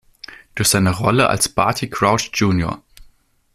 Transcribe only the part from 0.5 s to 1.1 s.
Durch seine